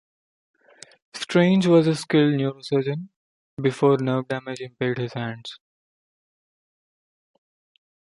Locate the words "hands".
5.13-5.59